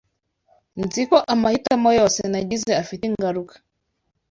[0.83, 3.53] Nzi ko amahitamo yose nagize afite ingaruka.